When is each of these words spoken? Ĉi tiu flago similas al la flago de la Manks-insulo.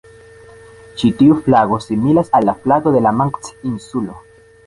Ĉi 1.01 1.11
tiu 1.19 1.35
flago 1.49 1.77
similas 1.87 2.33
al 2.39 2.49
la 2.51 2.57
flago 2.63 2.95
de 2.97 3.05
la 3.09 3.13
Manks-insulo. 3.21 4.19